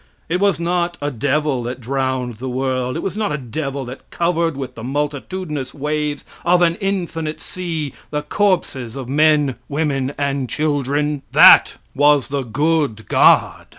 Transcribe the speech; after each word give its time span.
It 0.29 0.39
was 0.39 0.59
not 0.59 0.97
a 0.99 1.11
devil 1.11 1.61
that 1.61 1.79
drowned 1.79 2.37
the 2.39 2.49
world; 2.49 2.95
it 2.97 3.01
was 3.03 3.15
not 3.15 3.31
a 3.31 3.37
devil 3.37 3.85
that 3.85 4.09
covered 4.09 4.57
with 4.57 4.73
the 4.73 4.81
multitudinous 4.83 5.75
waves 5.75 6.25
of 6.43 6.63
an 6.63 6.73
infinite 6.81 7.39
sea 7.39 7.93
the 8.09 8.23
corpses 8.23 8.95
of 8.95 9.07
men, 9.07 9.57
women 9.69 10.13
and 10.17 10.49
children. 10.49 11.21
That 11.33 11.75
was 11.93 12.29
the 12.29 12.41
good 12.41 13.07
god. 13.09 13.67